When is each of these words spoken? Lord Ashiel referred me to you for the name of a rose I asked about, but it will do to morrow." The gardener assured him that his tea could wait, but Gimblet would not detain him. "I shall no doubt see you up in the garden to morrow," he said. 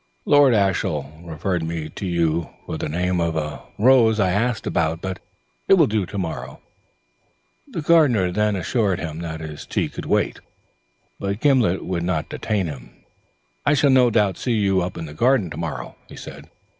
Lord 0.25 0.55
Ashiel 0.55 1.21
referred 1.23 1.61
me 1.61 1.87
to 1.89 2.07
you 2.07 2.49
for 2.65 2.75
the 2.79 2.89
name 2.89 3.21
of 3.21 3.35
a 3.35 3.61
rose 3.77 4.19
I 4.19 4.31
asked 4.31 4.65
about, 4.65 4.99
but 4.99 5.19
it 5.67 5.75
will 5.75 5.85
do 5.85 6.07
to 6.07 6.17
morrow." 6.17 6.59
The 7.67 7.83
gardener 7.83 8.25
assured 8.25 8.97
him 8.97 9.19
that 9.19 9.41
his 9.41 9.67
tea 9.67 9.89
could 9.89 10.07
wait, 10.07 10.39
but 11.19 11.39
Gimblet 11.39 11.85
would 11.85 12.01
not 12.01 12.29
detain 12.29 12.65
him. 12.65 12.89
"I 13.63 13.75
shall 13.75 13.91
no 13.91 14.09
doubt 14.09 14.39
see 14.39 14.53
you 14.53 14.81
up 14.81 14.97
in 14.97 15.05
the 15.05 15.13
garden 15.13 15.51
to 15.51 15.57
morrow," 15.57 15.95
he 16.09 16.15
said. 16.15 16.49